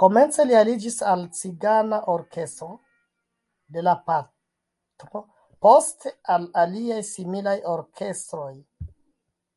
Komence 0.00 0.44
li 0.50 0.54
aliĝis 0.58 0.98
al 1.12 1.24
cigana 1.38 1.98
orkestro 2.12 2.68
de 3.78 3.84
la 3.88 3.96
patro, 4.12 5.24
poste 5.68 6.16
al 6.38 6.48
aliaj 6.66 7.04
similaj 7.12 7.60
orkestroj. 7.78 8.50